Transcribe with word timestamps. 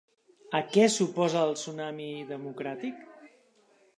A 0.59 0.59
què 0.69 0.85
s'oposa 0.93 1.43
el 1.49 1.53
Tsunami 1.59 2.09
Democràtic? 2.31 3.07